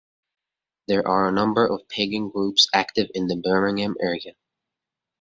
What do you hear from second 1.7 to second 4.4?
Pagan groups active in the Birmingham area.